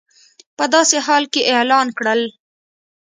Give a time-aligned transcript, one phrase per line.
[0.57, 2.21] په داسې حال کې اعلان کړل